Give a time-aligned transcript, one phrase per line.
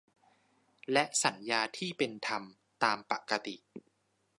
[0.91, 2.43] และสัญญาที่เป็นธรรม
[2.83, 3.55] ตามปกติ